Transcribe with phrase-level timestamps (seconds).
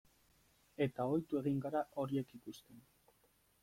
[0.85, 2.85] Eta ohitu egin gara horiek ikusten.